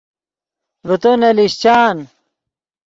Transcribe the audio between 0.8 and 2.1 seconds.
ڤے تو نے لیشچان